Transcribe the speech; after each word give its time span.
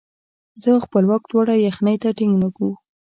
زه 0.61 0.69
او 0.75 0.79
خپلواک 0.85 1.23
دواړه 1.31 1.53
یخنۍ 1.67 1.97
ته 2.03 2.09
ټینګ 2.17 2.33
نه 2.41 2.47
وو. 2.55 2.71